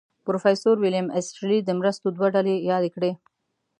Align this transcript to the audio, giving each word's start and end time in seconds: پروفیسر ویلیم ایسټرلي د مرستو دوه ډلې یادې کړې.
پروفیسر 0.25 0.75
ویلیم 0.79 1.07
ایسټرلي 1.17 1.59
د 1.63 1.69
مرستو 1.79 2.07
دوه 2.15 2.27
ډلې 2.35 2.55
یادې 2.71 2.89
کړې. 2.95 3.11